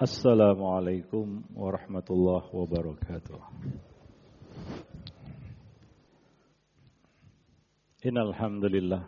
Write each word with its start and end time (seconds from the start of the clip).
Assalamualaikum 0.00 1.44
warahmatullahi 1.52 2.48
wabarakatuh. 2.56 3.36
Innal 8.08 8.32
hamdalillah 8.32 9.04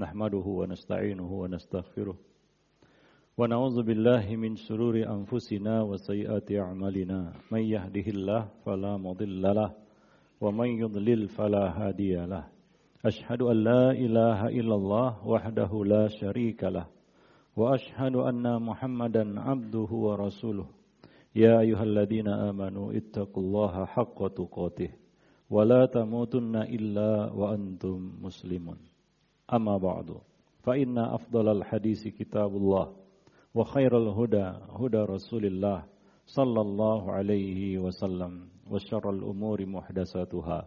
nahmaduhu 0.00 0.64
wa 0.64 0.72
nasta'inuhu 0.72 1.28
wa 1.28 1.52
nastaghfiruh. 1.52 2.16
Wa 2.16 3.44
na'udzu 3.44 3.84
billahi 3.84 4.40
min 4.40 4.56
shururi 4.56 5.04
anfusina 5.04 5.84
wa 5.84 6.00
sayyiati 6.00 6.56
a'malina. 6.56 7.36
May 7.52 7.68
yahdihillahu 7.68 8.64
fala 8.64 8.96
mudhillalah 8.96 9.76
wa 9.76 10.48
may 10.56 10.72
yudlil 10.72 11.28
fala 11.36 11.68
hadiyalah 11.68 12.48
ashhadu 13.04 13.52
an 13.52 13.60
la 13.60 13.92
ilaha 13.92 14.48
illallah 14.48 15.20
wahdahu 15.20 15.84
la 15.84 16.08
syarikalah 16.08 16.88
وأشهد 17.56 18.16
أن 18.16 18.62
محمدا 18.62 19.40
عبده 19.40 19.90
ورسوله. 19.90 20.66
يا 21.36 21.60
أيها 21.60 21.82
الذين 21.82 22.28
آمنوا 22.28 22.92
اتقوا 22.92 23.42
الله 23.42 23.84
حق 23.84 24.18
تقاته 24.28 24.90
ولا 25.50 25.86
تموتن 25.86 26.56
إلا 26.56 27.32
وأنتم 27.32 28.12
مسلمون. 28.22 28.78
أما 29.52 29.76
بعد 29.78 30.08
فإن 30.64 30.98
أفضل 30.98 31.48
الحديث 31.48 32.08
كتاب 32.08 32.56
الله 32.56 32.86
وخير 33.54 33.92
الهدى 33.98 34.46
هدى 34.80 35.02
رسول 35.14 35.44
الله 35.46 35.84
صلى 36.26 36.60
الله 36.60 37.12
عليه 37.12 37.78
وسلم 37.78 38.32
وشر 38.70 39.10
الأمور 39.10 39.66
محدثاتها 39.66 40.60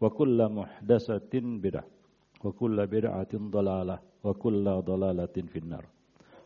وكل 0.00 0.38
محدثة 0.48 1.34
بدعة 1.34 1.84
وكل 2.44 2.86
بدعة 2.86 3.32
ضلالة 3.34 3.98
وكل 4.24 4.64
ضلالة 4.90 5.36
في 5.52 5.58
النار. 5.58 5.84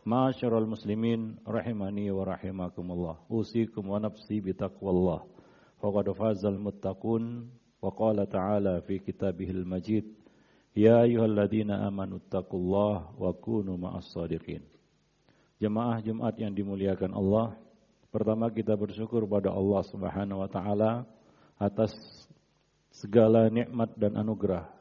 Ma'asyiral 0.09 0.65
muslimin 0.65 1.37
rahimani 1.45 2.09
wa 2.09 2.25
rahimakumullah. 2.25 3.21
Usikum 3.29 3.93
wa 3.93 4.01
nafsi 4.01 4.41
bitaqwallah. 4.41 5.21
Faqad 5.77 6.09
fazal 6.17 6.57
muttaqun 6.57 7.45
wa 7.77 7.93
qala 7.93 8.25
ta'ala 8.25 8.81
fi 8.89 8.97
kitabihil 8.97 9.69
majid. 9.69 10.09
Ya 10.73 11.05
ayyuhalladzina 11.05 11.85
amanu 11.85 12.17
taqullah 12.25 13.13
wa 13.13 13.29
kunu 13.37 13.77
ma'as 13.77 14.09
sadiqin. 14.09 14.65
Jemaah 15.61 16.01
Jumat 16.01 16.33
yang 16.41 16.57
dimuliakan 16.57 17.13
Allah, 17.13 17.53
pertama 18.09 18.49
kita 18.49 18.73
bersyukur 18.73 19.29
pada 19.29 19.53
Allah 19.53 19.85
Subhanahu 19.93 20.41
wa 20.41 20.49
taala 20.49 21.05
atas 21.61 21.93
segala 22.89 23.45
nikmat 23.53 23.93
dan 23.93 24.17
anugerah 24.17 24.78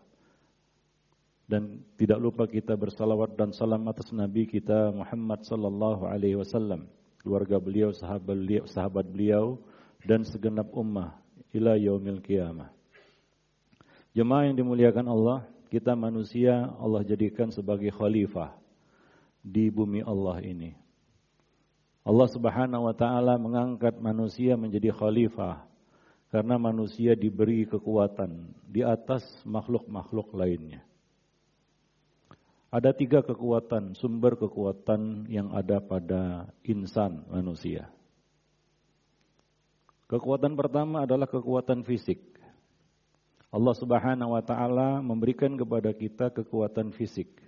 dan 1.49 1.81
tidak 1.97 2.21
lupa 2.21 2.45
kita 2.45 2.77
bersalawat 2.77 3.33
dan 3.33 3.57
salam 3.57 3.89
atas 3.89 4.13
Nabi 4.13 4.45
kita 4.45 4.93
Muhammad 4.93 5.49
sallallahu 5.49 6.05
alaihi 6.05 6.37
wasallam, 6.37 6.85
keluarga 7.25 7.57
beliau, 7.57 7.89
sahabat 7.89 8.37
beliau, 8.37 8.69
sahabat 8.69 9.09
beliau 9.09 9.57
dan 10.05 10.29
segenap 10.29 10.69
ummah 10.77 11.17
ila 11.57 11.81
yaumil 11.81 12.21
qiyamah. 12.21 12.69
Jemaah 14.13 14.53
yang 14.53 14.61
dimuliakan 14.61 15.09
Allah, 15.09 15.49
kita 15.73 15.97
manusia 15.97 16.69
Allah 16.77 17.01
jadikan 17.01 17.49
sebagai 17.49 17.93
khalifah 17.97 18.53
di 19.41 19.73
bumi 19.73 20.05
Allah 20.05 20.45
ini. 20.45 20.77
Allah 22.05 22.29
Subhanahu 22.29 22.89
wa 22.89 22.95
taala 22.97 23.37
mengangkat 23.37 23.97
manusia 24.01 24.57
menjadi 24.57 24.93
khalifah 24.93 25.65
karena 26.29 26.61
manusia 26.61 27.17
diberi 27.17 27.65
kekuatan 27.69 28.53
di 28.65 28.85
atas 28.85 29.25
makhluk-makhluk 29.49 30.33
lainnya. 30.37 30.88
Ada 32.69 32.93
tiga 32.93 33.25
kekuatan, 33.25 33.97
sumber 33.97 34.37
kekuatan 34.37 35.25
yang 35.33 35.57
ada 35.57 35.81
pada 35.81 36.53
insan 36.61 37.25
manusia. 37.33 37.89
Kekuatan 40.09 40.53
pertama 40.53 41.09
adalah 41.09 41.25
kekuatan 41.25 41.81
fisik. 41.85 42.21
Allah 43.49 43.73
Subhanahu 43.73 44.37
wa 44.37 44.45
taala 44.45 45.01
memberikan 45.01 45.57
kepada 45.57 45.97
kita 45.97 46.29
kekuatan 46.29 46.93
fisik. 46.93 47.41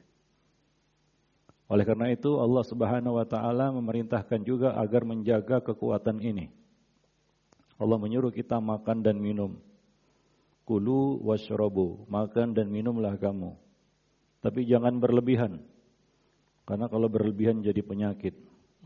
Oleh 1.69 1.85
karena 1.85 2.09
itu 2.09 2.41
Allah 2.41 2.65
Subhanahu 2.65 3.21
wa 3.21 3.27
taala 3.29 3.69
memerintahkan 3.77 4.41
juga 4.41 4.73
agar 4.73 5.05
menjaga 5.05 5.61
kekuatan 5.61 6.25
ini. 6.25 6.49
Allah 7.77 8.01
menyuruh 8.01 8.33
kita 8.33 8.57
makan 8.57 9.05
dan 9.05 9.21
minum. 9.21 9.61
Kulu 10.65 11.21
washrabu, 11.29 12.09
makan 12.09 12.57
dan 12.57 12.73
minumlah 12.73 13.21
kamu. 13.21 13.53
Tapi 14.41 14.65
jangan 14.65 14.97
berlebihan. 15.01 15.61
Karena 16.65 16.89
kalau 16.89 17.13
berlebihan 17.13 17.61
jadi 17.61 17.81
penyakit. 17.85 18.35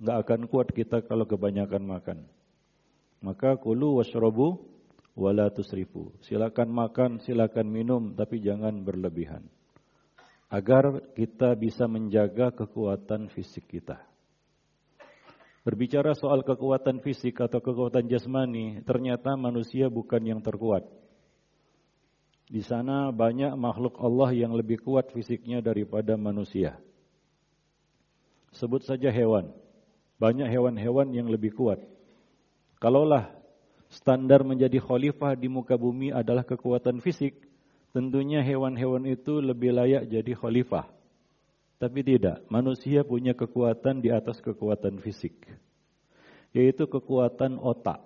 Nggak 0.03 0.19
akan 0.27 0.41
kuat 0.51 0.69
kita 0.75 1.07
kalau 1.07 1.27
kebanyakan 1.27 1.87
makan. 1.87 2.19
Maka 3.23 3.57
kulu 3.57 4.03
washrobu 4.03 4.59
wala 5.15 5.49
tusrifu. 5.55 6.11
Silakan 6.27 6.71
makan, 6.75 7.11
silakan 7.23 7.71
minum, 7.71 8.03
tapi 8.19 8.43
jangan 8.43 8.83
berlebihan. 8.83 9.47
Agar 10.51 11.15
kita 11.15 11.55
bisa 11.55 11.87
menjaga 11.87 12.51
kekuatan 12.55 13.31
fisik 13.31 13.71
kita. 13.71 13.99
Berbicara 15.65 16.13
soal 16.13 16.45
kekuatan 16.45 17.01
fisik 17.01 17.41
atau 17.41 17.65
kekuatan 17.65 18.05
jasmani, 18.05 18.85
ternyata 18.85 19.33
manusia 19.33 19.89
bukan 19.89 20.21
yang 20.21 20.41
terkuat. 20.45 20.85
Di 22.45 22.61
sana 22.61 23.09
banyak 23.09 23.57
makhluk 23.57 23.97
Allah 24.01 24.31
yang 24.37 24.53
lebih 24.53 24.85
kuat 24.85 25.11
fisiknya 25.11 25.65
daripada 25.65 26.15
manusia. 26.21 26.77
Sebut 28.53 28.85
saja 28.85 29.09
hewan. 29.09 29.51
Banyak 30.21 30.47
hewan-hewan 30.47 31.11
yang 31.11 31.27
lebih 31.27 31.57
kuat. 31.57 31.83
Kalaulah 32.79 33.33
standar 33.89 34.45
menjadi 34.45 34.77
khalifah 34.77 35.39
di 35.39 35.49
muka 35.49 35.79
bumi 35.79 36.11
adalah 36.13 36.45
kekuatan 36.45 37.01
fisik, 37.01 37.39
tentunya 37.97 38.43
hewan-hewan 38.43 39.09
itu 39.09 39.41
lebih 39.41 39.73
layak 39.73 40.11
jadi 40.11 40.33
khalifah. 40.37 40.91
Tapi 41.81 42.01
tidak, 42.07 42.47
manusia 42.53 43.03
punya 43.03 43.35
kekuatan 43.35 43.99
di 44.05 44.13
atas 44.13 44.39
kekuatan 44.39 45.03
fisik, 45.03 45.35
yaitu 46.55 46.87
kekuatan 46.87 47.59
otak, 47.59 48.05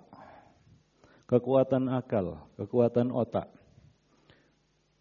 kekuatan 1.29 1.91
akal, 1.91 2.49
kekuatan 2.57 3.13
otak. 3.13 3.58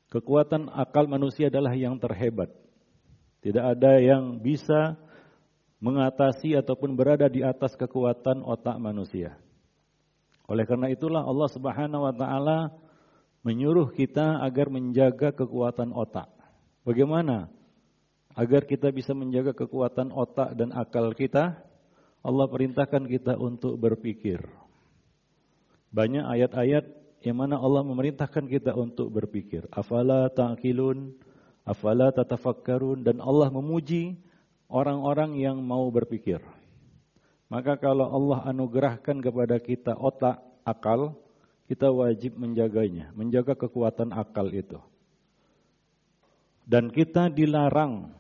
Kekuatan 0.09 0.73
akal 0.73 1.05
manusia 1.05 1.53
adalah 1.53 1.77
yang 1.77 2.01
terhebat. 2.01 2.49
Tidak 3.45 3.61
ada 3.61 4.01
yang 4.01 4.41
bisa 4.41 4.97
mengatasi 5.79 6.59
ataupun 6.59 6.97
berada 6.97 7.29
di 7.31 7.45
atas 7.45 7.77
kekuatan 7.77 8.43
otak 8.43 8.81
manusia. 8.81 9.39
Oleh 10.49 10.65
karena 10.65 10.89
itulah 10.89 11.23
Allah 11.23 11.49
Subhanahu 11.53 12.09
wa 12.09 12.15
taala 12.17 12.73
menyuruh 13.45 13.93
kita 13.93 14.41
agar 14.43 14.73
menjaga 14.73 15.31
kekuatan 15.31 15.93
otak. 15.93 16.27
Bagaimana 16.83 17.53
agar 18.33 18.65
kita 18.65 18.89
bisa 18.89 19.13
menjaga 19.13 19.53
kekuatan 19.53 20.09
otak 20.09 20.57
dan 20.57 20.73
akal 20.73 21.13
kita? 21.13 21.53
Allah 22.25 22.47
perintahkan 22.49 23.05
kita 23.07 23.37
untuk 23.39 23.79
berpikir. 23.79 24.43
Banyak 25.93 26.25
ayat-ayat 26.27 26.85
yang 27.23 27.37
mana 27.39 27.59
Allah 27.59 27.83
memerintahkan 27.83 28.47
kita 28.47 28.73
untuk 28.79 29.11
berpikir. 29.11 29.67
Afala 29.75 30.31
ta'qilun, 30.31 31.15
afala 31.67 32.15
tatafakkarun 32.15 33.03
dan 33.03 33.19
Allah 33.19 33.51
memuji 33.51 34.19
orang-orang 34.71 35.35
yang 35.41 35.59
mau 35.59 35.89
berpikir. 35.91 36.39
Maka 37.49 37.81
kalau 37.81 38.07
Allah 38.07 38.45
anugerahkan 38.53 39.25
kepada 39.25 39.57
kita 39.59 39.97
otak, 39.97 40.39
akal, 40.63 41.17
kita 41.65 41.89
wajib 41.89 42.37
menjaganya, 42.37 43.11
menjaga 43.17 43.57
kekuatan 43.57 44.13
akal 44.13 44.53
itu. 44.53 44.79
Dan 46.69 46.93
kita 46.93 47.33
dilarang 47.33 48.13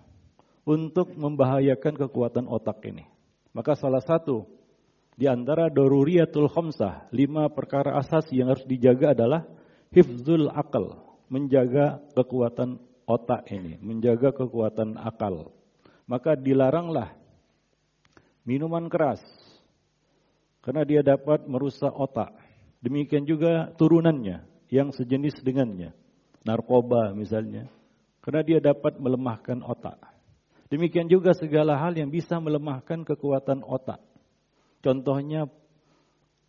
untuk 0.65 1.13
membahayakan 1.13 1.95
kekuatan 2.09 2.49
otak 2.49 2.81
ini. 2.89 3.05
Maka 3.53 3.77
salah 3.77 4.01
satu 4.01 4.49
di 5.19 5.26
antara 5.26 5.67
doruriyatul 5.67 6.47
khamsah, 6.47 7.11
lima 7.11 7.50
perkara 7.50 7.99
asas 7.99 8.31
yang 8.31 8.55
harus 8.55 8.62
dijaga 8.70 9.19
adalah 9.19 9.43
hifzul 9.91 10.47
akal, 10.55 11.19
menjaga 11.26 11.99
kekuatan 12.15 12.79
otak 13.03 13.50
ini, 13.50 13.82
menjaga 13.82 14.31
kekuatan 14.31 14.94
akal. 14.94 15.50
Maka 16.06 16.38
dilaranglah 16.38 17.19
minuman 18.47 18.87
keras, 18.87 19.19
karena 20.62 20.87
dia 20.87 21.03
dapat 21.03 21.50
merusak 21.50 21.91
otak. 21.91 22.31
Demikian 22.79 23.26
juga 23.26 23.75
turunannya 23.75 24.47
yang 24.70 24.94
sejenis 24.94 25.43
dengannya, 25.43 25.99
narkoba 26.47 27.11
misalnya, 27.11 27.67
karena 28.23 28.47
dia 28.47 28.62
dapat 28.62 29.03
melemahkan 29.03 29.67
otak. 29.67 29.99
Demikian 30.70 31.11
juga 31.11 31.35
segala 31.35 31.75
hal 31.75 31.99
yang 31.99 32.06
bisa 32.06 32.38
melemahkan 32.38 33.03
kekuatan 33.03 33.67
otak. 33.67 33.99
Contohnya 34.79 35.51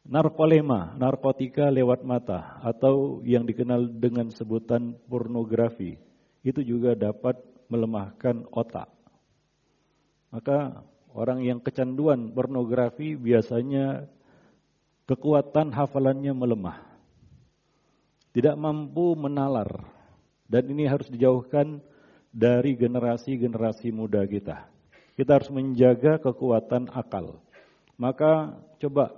narkolema, 0.06 0.94
narkotika 0.98 1.70
lewat 1.74 2.06
mata 2.06 2.62
atau 2.62 3.26
yang 3.26 3.46
dikenal 3.46 3.90
dengan 3.90 4.30
sebutan 4.30 4.98
pornografi. 5.10 5.98
Itu 6.46 6.62
juga 6.62 6.94
dapat 6.96 7.42
melemahkan 7.68 8.48
otak. 8.54 8.90
Maka 10.30 10.86
Orang 11.10 11.42
yang 11.42 11.58
kecanduan 11.58 12.30
pornografi 12.30 13.18
biasanya 13.18 14.06
kekuatan 15.10 15.74
hafalannya 15.74 16.34
melemah. 16.38 16.78
Tidak 18.30 18.54
mampu 18.54 19.18
menalar. 19.18 19.90
Dan 20.46 20.70
ini 20.70 20.86
harus 20.86 21.10
dijauhkan 21.10 21.81
dari 22.30 22.78
generasi-generasi 22.78 23.90
muda 23.90 24.22
kita. 24.26 24.70
Kita 25.18 25.42
harus 25.42 25.50
menjaga 25.50 26.22
kekuatan 26.22 26.94
akal. 26.94 27.42
Maka 28.00 28.56
coba 28.80 29.12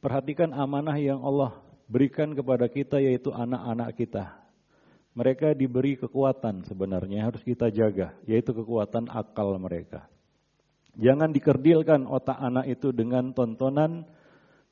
perhatikan 0.00 0.56
amanah 0.56 0.96
yang 0.96 1.20
Allah 1.20 1.52
berikan 1.84 2.32
kepada 2.32 2.64
kita 2.64 2.96
yaitu 2.96 3.28
anak-anak 3.28 3.92
kita. 3.92 4.24
Mereka 5.12 5.52
diberi 5.52 6.00
kekuatan 6.00 6.64
sebenarnya 6.64 7.28
harus 7.28 7.40
kita 7.40 7.72
jaga, 7.72 8.16
yaitu 8.24 8.52
kekuatan 8.52 9.08
akal 9.12 9.56
mereka. 9.60 10.08
Jangan 10.96 11.32
dikerdilkan 11.32 12.08
otak 12.08 12.36
anak 12.36 12.68
itu 12.72 12.88
dengan 12.92 13.36
tontonan 13.36 14.08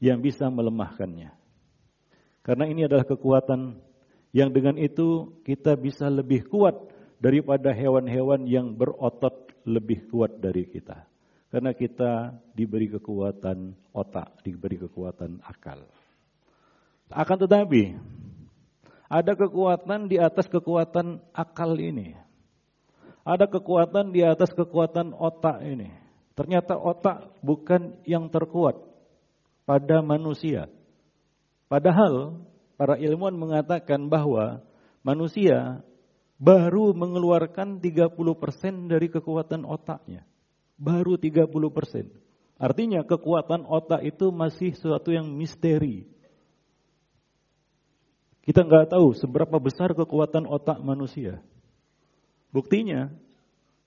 yang 0.01 0.25
bisa 0.25 0.49
melemahkannya. 0.49 1.33
Karena 2.45 2.65
ini 2.69 2.85
adalah 2.85 3.09
kekuatan 3.09 3.81
yang 4.37 4.53
dengan 4.53 4.77
itu 4.77 5.41
kita 5.45 5.77
bisa 5.81 6.09
lebih 6.13 6.45
kuat 6.49 6.77
daripada 7.21 7.73
hewan-hewan 7.73 8.45
yang 8.45 8.73
berotot 8.77 9.53
lebih 9.65 10.09
kuat 10.13 10.41
dari 10.45 10.69
kita. 10.69 11.09
Karena 11.55 11.71
kita 11.71 12.35
diberi 12.51 12.91
kekuatan 12.91 13.79
otak, 13.95 14.43
diberi 14.43 14.75
kekuatan 14.75 15.39
akal. 15.39 15.87
Akan 17.15 17.39
tetapi, 17.39 17.95
ada 19.07 19.39
kekuatan 19.39 20.11
di 20.11 20.19
atas 20.19 20.51
kekuatan 20.51 21.23
akal 21.31 21.79
ini. 21.79 22.19
Ada 23.23 23.47
kekuatan 23.47 24.11
di 24.11 24.27
atas 24.27 24.51
kekuatan 24.51 25.15
otak 25.15 25.63
ini. 25.63 25.95
Ternyata 26.35 26.75
otak 26.75 27.39
bukan 27.39 28.03
yang 28.03 28.35
terkuat 28.35 28.75
pada 29.63 30.03
manusia. 30.03 30.67
Padahal 31.71 32.43
para 32.75 32.99
ilmuwan 32.99 33.39
mengatakan 33.39 34.11
bahwa 34.11 34.59
manusia 35.07 35.87
baru 36.35 36.99
mengeluarkan 36.99 37.79
30% 37.79 38.91
dari 38.91 39.07
kekuatan 39.07 39.63
otaknya. 39.63 40.27
Baru 40.75 41.15
30%. 41.19 41.51
Artinya 42.59 43.03
kekuatan 43.03 43.67
otak 43.67 44.07
itu 44.07 44.31
masih 44.31 44.75
sesuatu 44.79 45.11
yang 45.11 45.27
misteri. 45.27 46.07
Kita 48.45 48.63
nggak 48.63 48.93
tahu 48.93 49.17
seberapa 49.17 49.57
besar 49.57 49.97
kekuatan 49.97 50.45
otak 50.45 50.79
manusia. 50.85 51.41
Buktinya, 52.53 53.11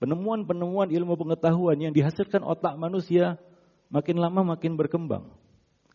penemuan-penemuan 0.02 0.90
ilmu 0.90 1.14
pengetahuan 1.16 1.78
yang 1.78 1.94
dihasilkan 1.94 2.44
otak 2.44 2.76
manusia 2.76 3.40
makin 3.88 4.20
lama 4.20 4.56
makin 4.56 4.76
berkembang. 4.76 5.30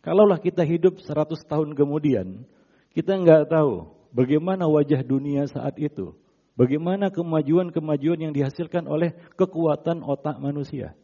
Kalaulah 0.02 0.42
kita 0.42 0.66
hidup 0.66 0.98
100 1.00 1.38
tahun 1.46 1.76
kemudian, 1.78 2.42
kita 2.92 3.14
nggak 3.14 3.52
tahu 3.52 3.88
bagaimana 4.12 4.66
wajah 4.66 5.00
dunia 5.06 5.46
saat 5.46 5.78
itu. 5.78 6.12
Bagaimana 6.54 7.10
kemajuan-kemajuan 7.10 8.30
yang 8.30 8.32
dihasilkan 8.34 8.86
oleh 8.86 9.10
kekuatan 9.34 10.06
otak 10.06 10.38
manusia. 10.38 10.94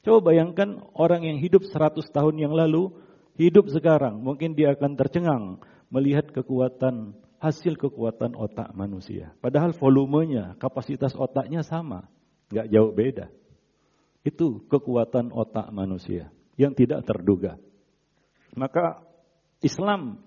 Coba 0.00 0.32
bayangkan 0.32 0.80
orang 0.96 1.28
yang 1.28 1.36
hidup 1.36 1.68
100 1.68 2.08
tahun 2.08 2.40
yang 2.40 2.56
lalu, 2.56 2.88
hidup 3.36 3.68
sekarang. 3.68 4.24
Mungkin 4.24 4.56
dia 4.56 4.72
akan 4.72 4.96
tercengang 4.96 5.60
melihat 5.92 6.32
kekuatan 6.32 7.12
hasil 7.38 7.76
kekuatan 7.76 8.32
otak 8.32 8.72
manusia. 8.72 9.36
Padahal 9.44 9.76
volumenya, 9.76 10.56
kapasitas 10.56 11.12
otaknya 11.12 11.60
sama 11.60 12.08
nggak 12.48 12.68
jauh 12.72 12.92
beda. 12.96 13.26
Itu 14.24 14.64
kekuatan 14.66 15.30
otak 15.30 15.68
manusia 15.70 16.32
yang 16.56 16.72
tidak 16.72 17.04
terduga. 17.04 17.60
Maka 18.58 19.04
Islam 19.62 20.24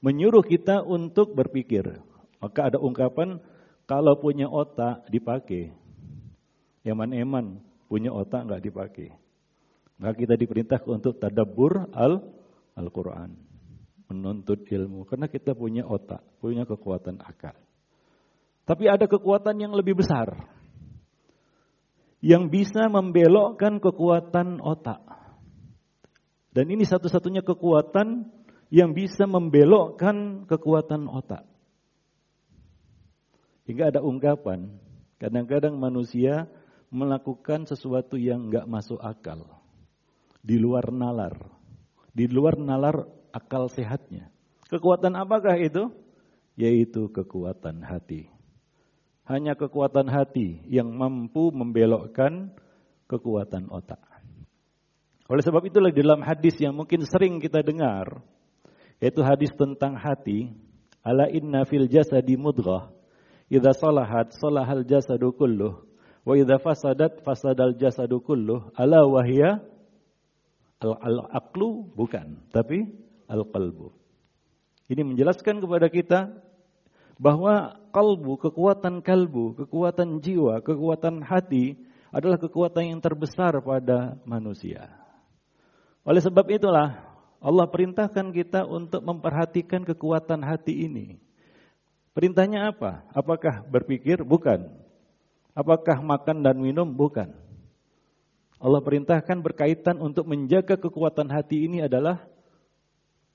menyuruh 0.00 0.46
kita 0.46 0.86
untuk 0.86 1.34
berpikir. 1.34 2.00
Maka 2.38 2.70
ada 2.72 2.78
ungkapan 2.78 3.42
kalau 3.88 4.20
punya 4.20 4.44
otak 4.46 5.08
dipakai. 5.08 5.72
Eman-eman 6.84 7.58
punya 7.88 8.12
otak 8.12 8.44
nggak 8.44 8.62
dipakai. 8.68 9.08
Maka 9.98 10.14
kita 10.14 10.36
diperintah 10.36 10.84
untuk 10.86 11.16
tadabbur 11.16 11.90
al 11.96 12.22
Al-Quran. 12.78 13.34
Menuntut 14.12 14.62
ilmu. 14.68 15.08
Karena 15.08 15.26
kita 15.26 15.56
punya 15.56 15.82
otak, 15.82 16.22
punya 16.38 16.62
kekuatan 16.68 17.18
akal. 17.18 17.56
Tapi 18.68 18.84
ada 18.86 19.08
kekuatan 19.08 19.56
yang 19.58 19.72
lebih 19.72 19.98
besar 19.98 20.36
yang 22.18 22.50
bisa 22.50 22.90
membelokkan 22.90 23.78
kekuatan 23.78 24.58
otak. 24.58 25.02
Dan 26.50 26.66
ini 26.74 26.82
satu-satunya 26.82 27.46
kekuatan 27.46 28.26
yang 28.74 28.90
bisa 28.90 29.24
membelokkan 29.24 30.44
kekuatan 30.50 31.06
otak. 31.06 31.46
Hingga 33.68 33.92
ada 33.92 34.00
ungkapan, 34.00 34.72
kadang-kadang 35.20 35.76
manusia 35.76 36.48
melakukan 36.88 37.68
sesuatu 37.68 38.16
yang 38.16 38.48
nggak 38.48 38.64
masuk 38.64 38.96
akal. 38.96 39.44
Di 40.40 40.56
luar 40.56 40.88
nalar. 40.88 41.36
Di 42.16 42.24
luar 42.32 42.56
nalar 42.56 43.04
akal 43.28 43.68
sehatnya. 43.68 44.32
Kekuatan 44.72 45.12
apakah 45.20 45.60
itu? 45.60 45.92
Yaitu 46.56 47.12
kekuatan 47.12 47.84
hati. 47.84 48.32
Hanya 49.28 49.52
kekuatan 49.52 50.08
hati 50.08 50.64
yang 50.64 50.88
mampu 50.88 51.52
membelokkan 51.52 52.56
kekuatan 53.04 53.68
otak. 53.68 54.00
Oleh 55.28 55.44
sebab 55.44 55.60
itulah 55.68 55.92
di 55.92 56.00
dalam 56.00 56.24
hadis 56.24 56.56
yang 56.56 56.72
mungkin 56.72 57.04
sering 57.04 57.36
kita 57.36 57.60
dengar, 57.60 58.24
yaitu 58.96 59.20
hadis 59.20 59.52
tentang 59.52 59.92
hati, 59.92 60.56
ala 61.04 61.28
inna 61.28 61.68
fil 61.68 61.84
jasadi 61.84 62.40
mudghah, 62.40 62.88
idza 63.48 63.72
salahat 63.76 64.32
salahal 64.36 64.84
jasadu 64.84 65.32
kulluh, 65.36 65.80
wa 66.24 66.32
idza 66.36 66.56
fasadat 66.60 67.24
fasadal 67.24 67.76
jasadu 67.76 68.20
kulluh, 68.20 68.68
ala 68.76 69.04
wahya 69.04 69.60
al-aqlu 70.80 71.90
bukan, 71.92 72.38
tapi 72.54 72.86
al-qalbu. 73.26 73.92
Ini 74.88 75.04
menjelaskan 75.04 75.60
kepada 75.60 75.92
kita 75.92 76.20
bahwa 77.20 77.76
kalbu, 77.90 78.40
kekuatan 78.40 79.04
kalbu, 79.04 79.58
kekuatan 79.66 80.22
jiwa, 80.22 80.64
kekuatan 80.64 81.20
hati 81.26 81.76
adalah 82.08 82.40
kekuatan 82.40 82.96
yang 82.96 83.00
terbesar 83.04 83.58
pada 83.60 84.16
manusia. 84.24 84.88
Oleh 86.08 86.24
sebab 86.24 86.48
itulah 86.48 87.04
Allah 87.38 87.66
perintahkan 87.68 88.32
kita 88.32 88.64
untuk 88.64 89.04
memperhatikan 89.04 89.84
kekuatan 89.84 90.40
hati 90.40 90.88
ini. 90.88 91.20
Perintahnya 92.18 92.74
apa? 92.74 93.06
Apakah 93.14 93.62
berpikir? 93.70 94.26
Bukan. 94.26 94.66
Apakah 95.54 96.02
makan 96.02 96.42
dan 96.42 96.58
minum? 96.58 96.90
Bukan. 96.90 97.30
Allah 98.58 98.82
perintahkan 98.82 99.38
berkaitan 99.38 100.02
untuk 100.02 100.26
menjaga 100.26 100.74
kekuatan 100.74 101.30
hati 101.30 101.70
ini 101.70 101.86
adalah 101.86 102.26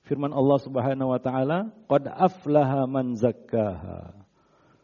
Firman 0.04 0.36
Allah 0.36 0.60
Subhanahu 0.60 1.16
wa 1.16 1.20
taala, 1.24 1.72
"Qad 1.88 2.12
aflaha 2.12 2.84
man 2.84 3.16
zakkaha 3.16 4.20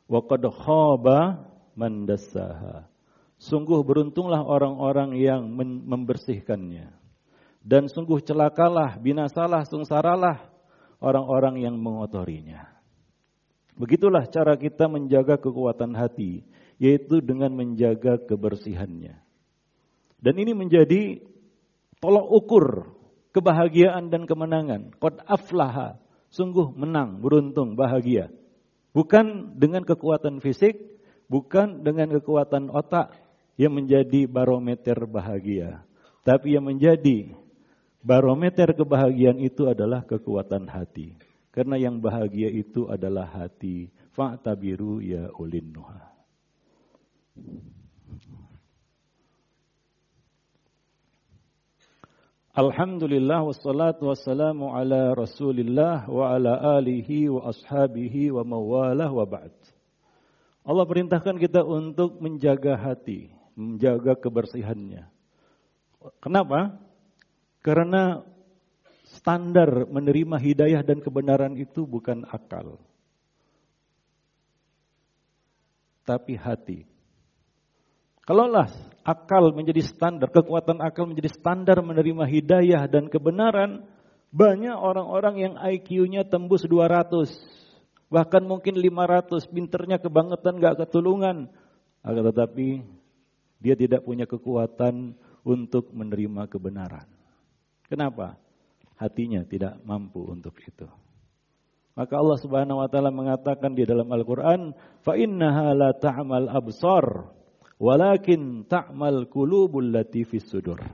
wa 0.09 0.21
qad 0.25 0.49
khaba 0.49 1.45
man 1.76 2.09
dassaha." 2.09 2.88
Sungguh 3.37 3.85
beruntunglah 3.85 4.40
orang-orang 4.40 5.12
yang 5.21 5.45
membersihkannya. 5.61 6.88
Dan 7.61 7.92
sungguh 7.92 8.25
celakalah, 8.25 8.97
binasalah, 8.97 9.69
sungsaralah 9.69 10.40
orang-orang 11.04 11.69
yang 11.69 11.76
mengotorinya. 11.76 12.80
Begitulah 13.79 14.27
cara 14.27 14.59
kita 14.59 14.91
menjaga 14.91 15.39
kekuatan 15.39 15.95
hati, 15.95 16.43
yaitu 16.81 17.21
dengan 17.23 17.53
menjaga 17.55 18.19
kebersihannya. 18.19 19.15
Dan 20.21 20.35
ini 20.37 20.53
menjadi 20.53 21.21
tolok 22.00 22.27
ukur 22.29 22.67
kebahagiaan 23.33 24.11
dan 24.11 24.27
kemenangan. 24.29 24.93
Qad 25.00 25.23
aflaha, 25.25 25.97
sungguh 26.33 26.75
menang, 26.77 27.21
beruntung, 27.23 27.79
bahagia. 27.79 28.29
Bukan 28.91 29.55
dengan 29.55 29.87
kekuatan 29.87 30.43
fisik, 30.43 30.77
bukan 31.31 31.87
dengan 31.87 32.11
kekuatan 32.11 32.69
otak 32.75 33.15
yang 33.55 33.77
menjadi 33.77 34.27
barometer 34.27 35.07
bahagia. 35.07 35.87
Tapi 36.27 36.59
yang 36.59 36.67
menjadi 36.67 37.33
barometer 38.03 38.73
kebahagiaan 38.73 39.39
itu 39.41 39.69
adalah 39.69 40.05
kekuatan 40.05 40.69
hati. 40.69 41.30
Karena 41.50 41.75
yang 41.75 41.99
bahagia 41.99 42.47
itu 42.47 42.87
adalah 42.87 43.26
hati. 43.26 43.90
Fa'tabiru 44.14 45.02
ya 45.02 45.35
ulin 45.35 45.75
nuha. 45.75 46.11
Alhamdulillah 52.50 53.47
wassalatu 53.47 54.11
wassalamu 54.11 54.75
ala 54.75 55.14
rasulillah 55.14 56.11
wa 56.11 56.35
ala 56.35 56.83
alihi 56.83 57.30
wa 57.30 57.47
ashabihi 57.47 58.35
wa 58.35 58.42
mawalah 58.42 59.07
wa 59.07 59.23
ba'd. 59.23 59.54
Allah 60.66 60.85
perintahkan 60.85 61.38
kita 61.38 61.62
untuk 61.62 62.19
menjaga 62.19 62.75
hati, 62.75 63.30
menjaga 63.54 64.19
kebersihannya. 64.19 65.09
Kenapa? 66.21 66.75
Karena 67.62 68.26
standar 69.21 69.85
menerima 69.85 70.41
hidayah 70.41 70.81
dan 70.81 71.05
kebenaran 71.05 71.53
itu 71.61 71.85
bukan 71.85 72.25
akal. 72.25 72.81
Tapi 76.09 76.41
hati. 76.41 76.89
Kalaulah 78.25 78.73
akal 79.05 79.53
menjadi 79.53 79.85
standar, 79.85 80.33
kekuatan 80.33 80.81
akal 80.81 81.05
menjadi 81.05 81.29
standar 81.37 81.85
menerima 81.85 82.25
hidayah 82.25 82.89
dan 82.89 83.12
kebenaran, 83.12 83.85
banyak 84.33 84.73
orang-orang 84.73 85.37
yang 85.37 85.55
IQ-nya 85.61 86.25
tembus 86.25 86.65
200, 86.65 87.29
bahkan 88.09 88.41
mungkin 88.49 88.81
500, 88.81 89.45
pinternya 89.53 90.00
kebangetan 90.00 90.57
gak 90.57 90.81
ketulungan. 90.81 91.53
Akan 92.00 92.25
tetapi 92.33 92.81
dia 93.61 93.77
tidak 93.77 94.09
punya 94.09 94.25
kekuatan 94.25 95.12
untuk 95.45 95.93
menerima 95.93 96.49
kebenaran. 96.49 97.05
Kenapa? 97.91 98.41
Hatinya 99.00 99.40
tidak 99.49 99.80
mampu 99.80 100.21
untuk 100.28 100.52
itu. 100.61 100.85
Maka 101.97 102.21
Allah 102.21 102.37
Subhanahu 102.37 102.85
wa 102.85 102.88
taala 102.92 103.09
mengatakan 103.09 103.73
di 103.73 103.88
dalam 103.88 104.12
Al-Qur'an, 104.12 104.76
"Fa 105.00 105.16
innaha 105.16 105.73
la 105.73 105.90
ta'mal 105.97 106.52
absar." 106.52 107.33
Walakin 107.80 108.69
ta'mal 108.69 109.33
qulubul 109.33 109.88
lati 109.88 110.28
sudur. 110.37 110.85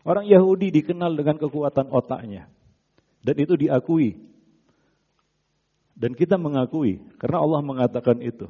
Orang 0.00 0.24
Yahudi 0.24 0.72
dikenal 0.72 1.12
dengan 1.12 1.36
kekuatan 1.36 1.92
otaknya. 1.92 2.48
Dan 3.20 3.36
itu 3.36 3.52
diakui. 3.56 4.16
Dan 5.92 6.16
kita 6.16 6.40
mengakui 6.40 7.04
karena 7.20 7.44
Allah 7.44 7.60
mengatakan 7.60 8.20
itu. 8.24 8.48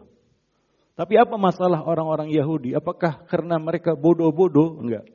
Tapi 0.94 1.18
apa 1.18 1.34
masalah 1.34 1.82
orang-orang 1.82 2.30
Yahudi? 2.30 2.70
Apakah 2.78 3.26
karena 3.26 3.58
mereka 3.58 3.98
bodoh-bodoh? 3.98 4.78
Enggak. 4.78 5.10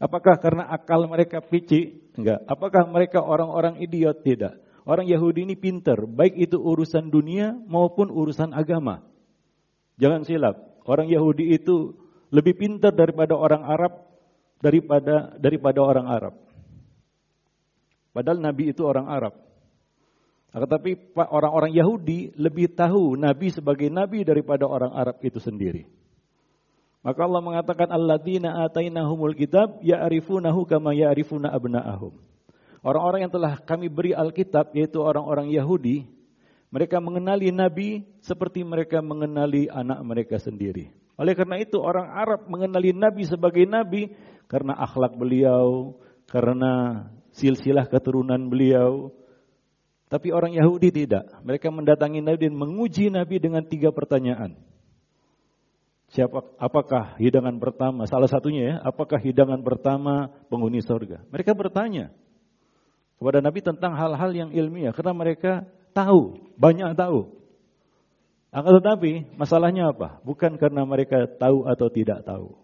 Apakah 0.00 0.40
karena 0.40 0.64
akal 0.72 1.04
mereka 1.04 1.44
pici? 1.44 2.00
Enggak. 2.16 2.40
Apakah 2.48 2.88
mereka 2.88 3.20
orang-orang 3.20 3.76
idiot? 3.84 4.24
Tidak. 4.24 4.56
Orang 4.88 5.04
Yahudi 5.04 5.44
ini 5.44 5.60
pinter, 5.60 6.08
baik 6.08 6.40
itu 6.40 6.56
urusan 6.56 7.12
dunia 7.12 7.52
maupun 7.68 8.08
urusan 8.08 8.56
agama. 8.56 9.04
Jangan 10.00 10.24
silap. 10.24 10.56
Orang 10.88 11.12
Yahudi 11.12 11.52
itu 11.52 11.92
lebih 12.32 12.56
pintar 12.56 12.96
daripada 12.96 13.36
orang 13.36 13.60
Arab 13.68 13.92
daripada 14.64 15.36
daripada 15.36 15.78
orang 15.84 16.06
Arab. 16.08 16.34
Padahal 18.16 18.40
Nabi 18.40 18.72
itu 18.72 18.82
orang 18.88 19.06
Arab. 19.06 19.36
Tetapi 20.50 21.14
orang-orang 21.14 21.70
Yahudi 21.70 22.34
lebih 22.34 22.74
tahu 22.74 23.14
Nabi 23.14 23.54
sebagai 23.54 23.86
Nabi 23.86 24.26
daripada 24.26 24.66
orang 24.66 24.90
Arab 24.96 25.22
itu 25.22 25.38
sendiri. 25.38 25.86
Maka 27.00 27.20
Allah 27.24 27.40
mengatakan 27.40 27.88
alladzina 27.88 28.60
atainahumul 28.68 29.32
kitab 29.32 29.80
ya'rifunahu 29.80 30.68
kama 30.68 30.92
ya'rifuna 30.92 31.48
abna'ahum. 31.48 32.12
Orang-orang 32.80 33.28
yang 33.28 33.32
telah 33.32 33.60
kami 33.60 33.92
beri 33.92 34.16
Alkitab 34.16 34.72
yaitu 34.72 35.04
orang-orang 35.04 35.52
Yahudi 35.52 36.08
mereka 36.72 37.02
mengenali 37.02 37.52
Nabi 37.52 38.06
seperti 38.24 38.64
mereka 38.64 39.04
mengenali 39.04 39.68
anak 39.68 40.00
mereka 40.06 40.36
sendiri. 40.40 40.88
Oleh 41.20 41.36
karena 41.36 41.60
itu 41.60 41.76
orang 41.76 42.08
Arab 42.08 42.48
mengenali 42.48 42.96
Nabi 42.96 43.28
sebagai 43.28 43.68
Nabi 43.68 44.08
karena 44.48 44.72
akhlak 44.80 45.18
beliau, 45.18 45.98
karena 46.30 47.04
silsilah 47.36 47.84
keturunan 47.90 48.48
beliau. 48.48 49.12
Tapi 50.10 50.32
orang 50.32 50.56
Yahudi 50.56 50.90
tidak. 50.90 51.28
Mereka 51.44 51.70
mendatangi 51.70 52.24
Nabi 52.24 52.50
dan 52.50 52.56
menguji 52.56 53.12
Nabi 53.12 53.36
dengan 53.38 53.62
tiga 53.62 53.92
pertanyaan. 53.92 54.56
Siapa, 56.10 56.42
apakah 56.58 57.14
hidangan 57.22 57.54
pertama, 57.62 58.02
salah 58.10 58.26
satunya 58.26 58.62
ya, 58.66 58.74
apakah 58.82 59.22
hidangan 59.22 59.62
pertama 59.62 60.26
penghuni 60.50 60.82
sorga? 60.82 61.22
Mereka 61.30 61.54
bertanya 61.54 62.10
kepada 63.14 63.38
Nabi 63.38 63.62
tentang 63.62 63.94
hal-hal 63.94 64.30
yang 64.34 64.50
ilmiah, 64.50 64.90
karena 64.90 65.14
mereka 65.14 65.70
tahu, 65.94 66.50
banyak 66.58 66.98
tahu. 66.98 67.30
Akan 68.50 68.82
tetapi 68.82 69.38
masalahnya 69.38 69.94
apa? 69.94 70.18
Bukan 70.26 70.58
karena 70.58 70.82
mereka 70.82 71.30
tahu 71.30 71.70
atau 71.70 71.86
tidak 71.86 72.26
tahu. 72.26 72.58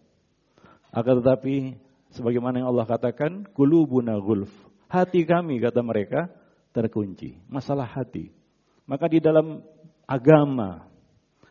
Akan 0.90 1.22
tetapi 1.22 1.78
sebagaimana 2.10 2.58
yang 2.58 2.74
Allah 2.74 2.90
katakan, 2.90 3.46
kulubuna 3.54 4.18
gulf. 4.18 4.50
Hati 4.90 5.22
kami 5.22 5.62
kata 5.62 5.86
mereka 5.86 6.26
terkunci. 6.74 7.38
Masalah 7.46 7.86
hati. 7.86 8.34
Maka 8.90 9.06
di 9.06 9.22
dalam 9.22 9.62
agama, 10.02 10.90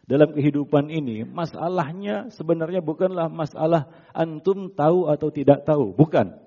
dalam 0.05 0.37
kehidupan 0.37 0.93
ini, 0.93 1.25
masalahnya 1.25 2.29
sebenarnya 2.29 2.85
bukanlah 2.85 3.25
masalah 3.25 3.89
antum 4.13 4.69
tahu 4.69 5.09
atau 5.09 5.33
tidak 5.33 5.65
tahu, 5.65 5.97
bukan. 5.97 6.37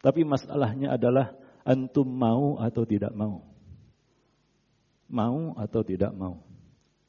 Tapi 0.00 0.24
masalahnya 0.24 0.96
adalah 0.96 1.36
antum 1.60 2.08
mau 2.08 2.56
atau 2.56 2.88
tidak 2.88 3.12
mau. 3.12 3.44
Mau 5.12 5.52
atau 5.60 5.84
tidak 5.84 6.16
mau. 6.16 6.40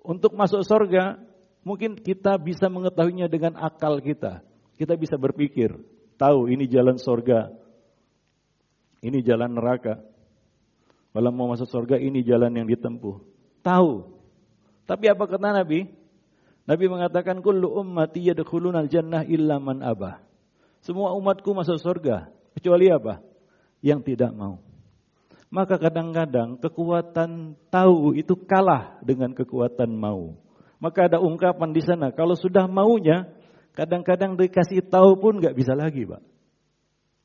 Untuk 0.03 0.35
masuk 0.35 0.67
surga, 0.67 1.23
mungkin 1.63 1.95
kita 1.95 2.35
bisa 2.35 2.67
mengetahuinya 2.67 3.31
dengan 3.31 3.55
akal 3.55 4.03
kita. 4.03 4.43
Kita 4.75 4.93
bisa 4.99 5.15
berpikir, 5.15 5.71
tahu 6.19 6.51
ini 6.51 6.67
jalan 6.67 6.99
surga, 6.99 7.47
ini 9.07 9.23
jalan 9.23 9.55
neraka. 9.55 10.03
Kalau 11.15 11.31
mau 11.31 11.47
masuk 11.47 11.65
surga, 11.65 11.95
ini 11.95 12.27
jalan 12.27 12.51
yang 12.59 12.67
ditempuh. 12.67 13.23
Tahu. 13.63 14.16
Tapi 14.87 15.05
apa 15.11 15.27
kata 15.27 15.51
Nabi? 15.51 15.83
Nabi 16.63 16.85
mengatakan, 16.87 17.43
Kullu 17.43 17.75
ummati 17.75 18.23
yadkhulunal 18.31 18.87
jannah 18.87 19.27
illa 19.27 19.59
man 19.59 19.83
abah. 19.83 20.23
Semua 20.79 21.11
umatku 21.19 21.51
masuk 21.51 21.79
surga. 21.83 22.31
Kecuali 22.55 22.87
apa? 22.87 23.19
Yang 23.83 24.15
tidak 24.15 24.31
mau. 24.31 24.63
Maka 25.47 25.79
kadang-kadang 25.79 26.59
kekuatan 26.59 27.55
tahu 27.71 28.15
itu 28.15 28.35
kalah 28.47 28.99
dengan 29.03 29.31
kekuatan 29.31 29.91
mau. 29.95 30.35
Maka 30.79 31.07
ada 31.07 31.17
ungkapan 31.23 31.71
di 31.71 31.81
sana, 31.81 32.11
kalau 32.11 32.35
sudah 32.35 32.67
maunya, 32.67 33.31
kadang-kadang 33.73 34.35
dikasih 34.35 34.85
tahu 34.91 35.17
pun 35.17 35.39
nggak 35.39 35.55
bisa 35.55 35.73
lagi, 35.73 36.03
Pak. 36.03 36.21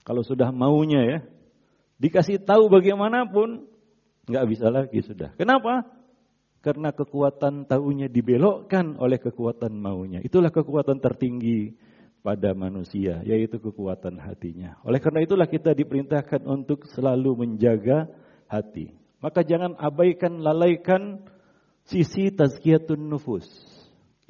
Kalau 0.07 0.23
sudah 0.23 0.54
maunya 0.54 1.00
ya, 1.02 1.19
dikasih 1.99 2.42
tahu 2.42 2.71
bagaimanapun, 2.71 3.66
nggak 4.31 4.47
bisa 4.50 4.66
lagi 4.71 5.02
sudah. 5.02 5.35
Kenapa? 5.35 5.87
Karena 6.62 6.95
kekuatan 6.95 7.66
tahunya 7.66 8.07
dibelokkan 8.07 8.95
oleh 9.02 9.19
kekuatan 9.19 9.75
maunya. 9.75 10.23
Itulah 10.23 10.54
kekuatan 10.54 11.02
tertinggi 11.02 11.75
pada 12.23 12.54
manusia, 12.54 13.19
yaitu 13.26 13.59
kekuatan 13.59 14.14
hatinya. 14.23 14.78
Oleh 14.87 15.02
karena 15.02 15.26
itulah 15.26 15.50
kita 15.50 15.75
diperintahkan 15.75 16.47
untuk 16.47 16.87
selalu 16.95 17.45
menjaga 17.45 18.07
hati. 18.47 18.95
Maka 19.19 19.42
jangan 19.42 19.75
abaikan, 19.75 20.38
lalaikan 20.38 21.26
sisi 21.83 22.31
tazkiyatun 22.31 23.11
nufus. 23.11 23.47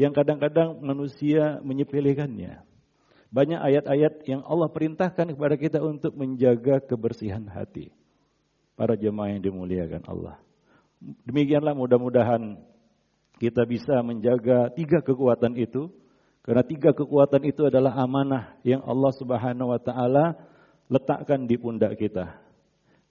Yang 0.01 0.25
kadang-kadang 0.25 0.81
manusia 0.81 1.61
menyepelekannya. 1.61 2.65
Banyak 3.33 3.61
ayat-ayat 3.61 4.25
yang 4.29 4.41
Allah 4.45 4.73
perintahkan 4.73 5.37
kepada 5.37 5.57
kita 5.61 5.85
untuk 5.85 6.17
menjaga 6.17 6.81
kebersihan 6.81 7.45
hati. 7.49 7.93
Para 8.73 8.97
jemaah 8.97 9.37
yang 9.37 9.45
dimuliakan 9.45 10.05
Allah. 10.09 10.41
Demikianlah 11.27 11.75
mudah-mudahan 11.75 12.59
kita 13.43 13.67
bisa 13.67 13.99
menjaga 14.07 14.71
tiga 14.71 15.03
kekuatan 15.03 15.59
itu 15.59 15.91
karena 16.47 16.63
tiga 16.63 16.91
kekuatan 16.95 17.43
itu 17.47 17.67
adalah 17.67 17.95
amanah 17.99 18.55
yang 18.63 18.83
Allah 18.87 19.13
Subhanahu 19.15 19.75
wa 19.75 19.81
taala 19.83 20.39
letakkan 20.87 21.47
di 21.47 21.59
pundak 21.59 21.99
kita. 21.99 22.39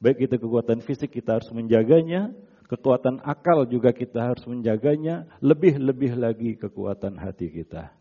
Baik 0.01 0.27
itu 0.27 0.36
kekuatan 0.39 0.81
fisik 0.81 1.13
kita 1.13 1.38
harus 1.39 1.51
menjaganya, 1.53 2.33
kekuatan 2.71 3.21
akal 3.21 3.69
juga 3.69 3.93
kita 3.93 4.33
harus 4.33 4.43
menjaganya, 4.50 5.29
lebih-lebih 5.43 6.17
lagi 6.17 6.57
kekuatan 6.57 7.21
hati 7.21 7.53
kita. 7.53 8.00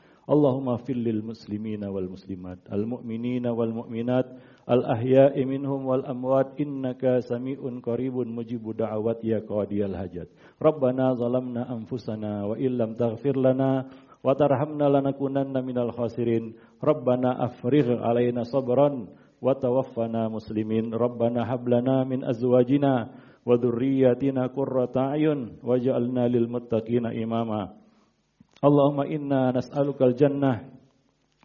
Allahumma 0.29 0.77
fil 0.85 1.01
lil 1.01 1.25
muslimina 1.25 1.89
wal 1.89 2.05
muslimat 2.07 2.61
al 2.69 2.85
mu'minina 2.85 3.51
wal 3.51 3.73
mu'minat 3.73 4.29
al 4.69 4.85
ahya'i 4.85 5.43
minhum 5.49 5.81
wal 5.83 6.05
amwat 6.05 6.55
innaka 6.61 7.25
sami'un 7.25 7.81
qaribun 7.81 8.29
mujibu 8.29 8.71
da'awat 8.77 9.25
ya 9.25 9.41
qadiyal 9.41 9.97
hajat. 9.97 10.29
Rabbana 10.61 11.17
zalamna 11.17 11.65
anfusana 11.67 12.45
wa 12.47 12.55
illam 12.55 12.93
taghfir 12.95 13.33
lana 13.33 13.89
wa 14.21 14.31
tarhamna 14.37 14.93
lanakunanna 14.93 15.65
minal 15.65 15.89
khasirin. 15.89 16.53
Rabbana 16.79 17.41
afrigh 17.41 17.89
alaina 17.99 18.45
sabran 18.45 19.09
wa 19.41 19.57
tawaffana 19.57 20.29
muslimin 20.29 20.93
rabbana 20.93 21.49
hab 21.49 21.65
lana 21.65 22.05
min 22.05 22.21
azwajina 22.21 23.09
wa 23.41 23.57
dhurriyyatina 23.57 24.53
qurrata 24.53 25.17
a'yun 25.17 25.57
waj'alna 25.65 26.29
lil 26.29 26.45
muttaqina 26.45 27.09
imama 27.17 27.80
Allahumma 28.61 29.09
inna 29.09 29.49
nas'alukal 29.49 30.13
jannah 30.13 30.61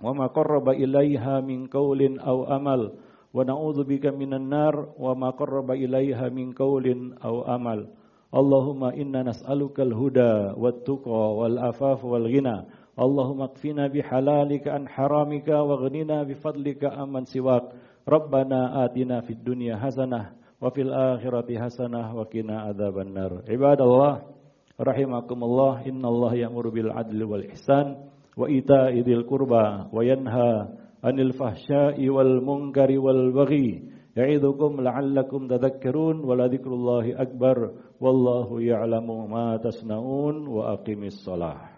wa 0.05 0.13
ma 0.13 0.29
qarraba 0.29 0.77
ilaiha 0.77 1.41
min 1.41 1.65
qawlin 1.65 2.21
aw 2.21 2.45
amal 2.53 2.93
wa 3.33 3.41
na'udzu 3.41 3.89
bika 3.89 4.13
minan 4.13 4.53
nar 4.53 4.93
wa 5.01 5.17
ma 5.17 5.33
qarraba 5.33 5.73
ilaiha 5.73 6.29
min 6.29 6.53
qawlin 6.53 7.17
aw 7.25 7.49
amal. 7.49 7.89
Allahumma 8.37 8.93
inna 8.93 9.25
nas'alukal 9.25 9.97
huda 9.97 10.53
wat 10.61 10.85
tuqa 10.85 11.41
wal 11.41 11.57
afaf 11.57 12.05
wal 12.05 12.29
ghina 12.29 12.69
Allahumma 12.97 13.49
kfina 13.53 13.89
bihalalika 13.89 14.77
an 14.77 14.85
haramika 14.85 15.65
wa 15.65 15.81
ghnina 15.81 16.25
bifadlika 16.25 16.97
amman 16.97 17.25
siwak. 17.25 17.73
Rabbana 18.05 18.85
atina 18.85 19.25
fid 19.25 19.41
dunya 19.41 19.81
hasanah 19.81 20.37
wa 20.61 20.69
fil 20.69 20.93
akhirati 20.93 21.57
hasanah 21.57 22.13
wa 22.13 22.29
qina 22.29 22.69
adzaban 22.69 23.13
nar. 23.13 23.41
Ibadallah 23.49 24.36
rahimakumullah 24.81 25.85
innallaha 25.85 26.37
ya'muru 26.37 26.73
bil 26.73 26.91
adli 26.93 27.25
wal 27.25 27.45
ihsan 27.45 28.09
wa 28.37 28.49
ita'i 28.49 29.05
dzil 29.05 29.25
qurba 29.29 29.93
wa 29.93 30.01
yanha 30.01 30.73
'anil 31.05 31.33
fahsya'i 31.37 32.09
wal 32.09 32.41
munkari 32.41 32.97
wal 32.97 33.33
baghi. 33.33 33.93
Ya'idukum 34.17 34.81
la'allakum 34.81 35.45
tadhakkarun 35.45 36.25
wa 36.25 36.33
la 36.33 36.49
akbar 36.49 37.57
wallahu 38.01 38.65
ya'lamu 38.65 39.29
ma 39.29 39.61
tasnaun 39.61 40.49
wa 40.49 40.73
aqimis 40.73 41.21
shalah 41.21 41.76